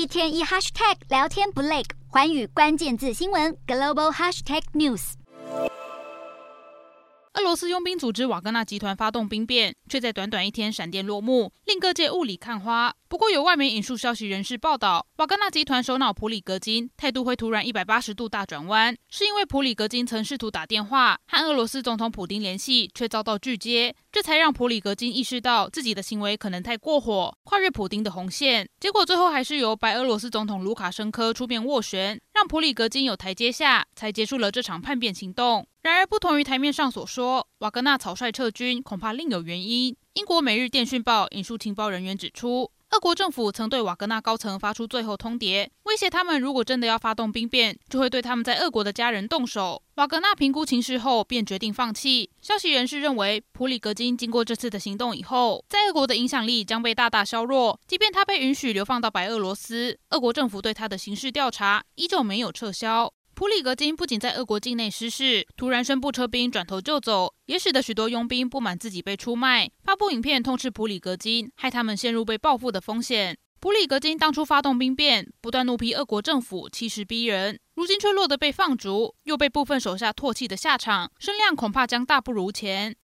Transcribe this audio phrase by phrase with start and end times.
[0.00, 5.12] 一天一 hashtag 聊天不累，环宇关键字新闻 global hashtag news。
[7.34, 12.94] 俄罗斯佣兵组织瓦格纳集团发动兵变，却在短短一天闪电落幕，令各界雾里看花。
[13.08, 28.68] 不过，有外媒引述消息人士报道，瓦格纳集团首脑普里格金态度会突然一百八十度大转弯，是因为普里格金曾试图打电话和俄罗斯总统普丁联系，却遭到拒接，这才让普里格金意识到自己的行为可能太过火，跨越普丁的红线。
[28.78, 35.66] 结果最后还是由白俄罗斯总统卢卡申科出面斡旋，让普里格金有台阶下，才结束了这场叛变行动。
[35.82, 39.79] 然而，不同于台面上所说，瓦格纳草率撤军，恐怕另有原因。
[40.14, 42.70] 英国《每日电讯报》引述情报人员指出。
[42.90, 49.80] 俄国政府曾对瓦格纳高层发出最后通牒，威胁他们如果真的要发动兵变，就会对他们在俄国的家人动手。
[49.94, 52.28] 瓦格纳评估情势后，便决定放弃。
[52.42, 57.78] 消息人士认为，普里格金经过这次的行动以后，在俄国的影响力将被大大削弱。
[57.86, 63.12] 即便他被允许流放到白俄罗斯，俄国政府对他的刑事调查依旧没有撤销。
[63.40, 73.38] 普里格金不仅在俄国境内失势，突然宣布撤兵，转头就走，也使得许多佣兵不满自己被出卖，发布影片痛斥普里格金，害他们陷入被报复的风险。
[73.58, 82.94] 普里格金当初发动兵变，不断怒批俄国政府气势逼人，如今却落得被放逐，又被部分手下唾弃的下场，声量恐怕将大不如前。